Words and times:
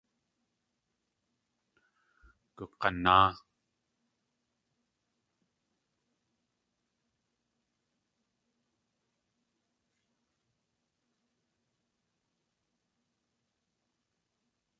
Gug̲anáa. 2.57 3.29